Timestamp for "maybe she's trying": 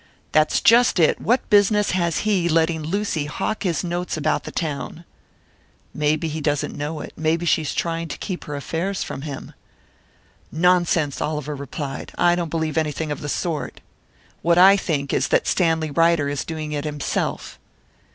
7.15-8.07